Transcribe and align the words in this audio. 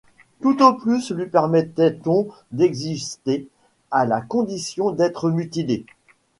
Tout 0.41 0.63
au 0.63 0.73
plus 0.73 1.11
lui 1.11 1.27
permettait-on 1.27 2.29
d'exister 2.51 3.47
à 3.91 4.07
la 4.07 4.19
condition 4.19 4.89
d'être 4.89 5.29
mutilée. 5.29 5.85